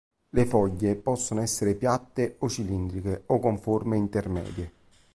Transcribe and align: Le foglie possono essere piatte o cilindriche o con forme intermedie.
Le 0.31 0.45
foglie 0.47 0.95
possono 0.95 1.41
essere 1.41 1.75
piatte 1.75 2.37
o 2.39 2.49
cilindriche 2.49 3.21
o 3.27 3.37
con 3.39 3.59
forme 3.59 3.97
intermedie. 3.97 4.73